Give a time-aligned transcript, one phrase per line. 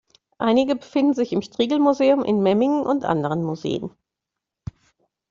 [0.39, 3.91] Einige befinden sich im Strigel-Museum in Memmingen und anderen Museen.